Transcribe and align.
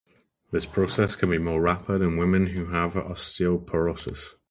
This 0.49 0.65
process 0.65 1.15
can 1.15 1.29
be 1.29 1.37
more 1.37 1.61
rapid 1.61 2.01
in 2.01 2.17
women 2.17 2.47
who 2.47 2.65
have 2.65 2.93
osteoporosis. 2.93 4.33